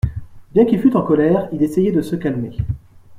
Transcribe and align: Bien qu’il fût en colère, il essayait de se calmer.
Bien 0.55 0.65
qu’il 0.65 0.79
fût 0.81 0.95
en 0.95 1.03
colère, 1.03 1.47
il 1.53 1.61
essayait 1.61 1.91
de 1.91 2.01
se 2.01 2.15
calmer. 2.15 2.57